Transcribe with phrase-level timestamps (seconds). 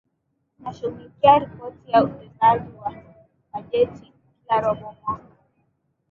[0.59, 2.93] inashughulikia riipoti za utendaji wa
[3.53, 4.13] bajeti
[4.47, 5.35] kila robo mwaka